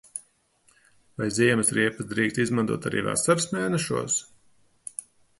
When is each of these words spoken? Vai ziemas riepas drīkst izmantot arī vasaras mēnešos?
Vai 1.21 1.25
ziemas 1.35 1.67
riepas 1.77 2.07
drīkst 2.13 2.39
izmantot 2.43 2.87
arī 2.91 3.03
vasaras 3.09 3.45
mēnešos? 3.57 4.17